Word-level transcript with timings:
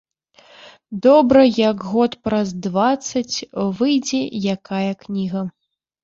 Добра, 1.05 1.41
як 1.71 1.77
год 1.89 2.15
праз 2.27 2.53
дваццаць 2.65 3.35
выйдзе 3.81 4.21
якая 4.55 4.91
кніга. 5.05 5.43